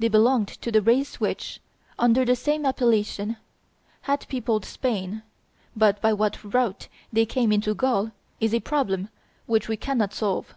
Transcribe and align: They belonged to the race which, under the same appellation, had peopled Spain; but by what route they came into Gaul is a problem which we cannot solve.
They 0.00 0.08
belonged 0.08 0.48
to 0.48 0.72
the 0.72 0.82
race 0.82 1.20
which, 1.20 1.60
under 1.96 2.24
the 2.24 2.34
same 2.34 2.66
appellation, 2.66 3.36
had 4.00 4.26
peopled 4.26 4.64
Spain; 4.64 5.22
but 5.76 6.02
by 6.02 6.12
what 6.12 6.42
route 6.42 6.88
they 7.12 7.24
came 7.24 7.52
into 7.52 7.72
Gaul 7.72 8.10
is 8.40 8.52
a 8.52 8.58
problem 8.58 9.10
which 9.46 9.68
we 9.68 9.76
cannot 9.76 10.12
solve. 10.12 10.56